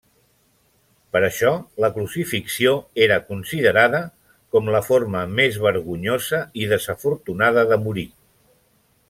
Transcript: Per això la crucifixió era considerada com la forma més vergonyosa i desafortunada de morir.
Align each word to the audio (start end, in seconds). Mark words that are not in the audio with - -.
Per 1.15 1.19
això 1.25 1.51
la 1.83 1.89
crucifixió 1.97 2.73
era 3.07 3.19
considerada 3.27 4.01
com 4.57 4.73
la 4.77 4.83
forma 4.89 5.23
més 5.41 5.61
vergonyosa 5.67 6.43
i 6.65 6.67
desafortunada 6.75 7.69
de 7.75 7.81
morir. 7.87 8.09